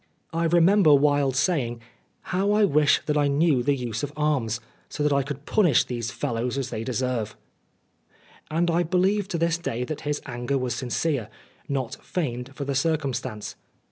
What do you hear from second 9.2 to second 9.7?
to this